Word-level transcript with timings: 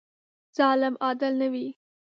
ظالم 0.57 0.93
عادل 1.03 1.33
نه 1.41 1.47
وي. 1.53 1.67